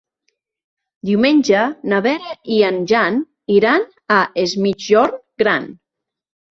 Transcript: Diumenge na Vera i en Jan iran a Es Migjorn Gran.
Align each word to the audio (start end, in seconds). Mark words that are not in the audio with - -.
Diumenge 1.09 1.59
na 1.93 2.01
Vera 2.07 2.33
i 2.57 2.59
en 2.71 2.81
Jan 2.93 3.23
iran 3.61 3.89
a 4.19 4.19
Es 4.47 4.59
Migjorn 4.67 5.27
Gran. 5.45 5.75